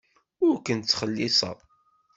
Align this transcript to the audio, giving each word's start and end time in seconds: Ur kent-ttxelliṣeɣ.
Ur 0.45 0.55
kent-ttxelliṣeɣ. 0.65 1.57